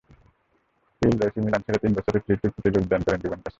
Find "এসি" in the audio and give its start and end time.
1.27-1.39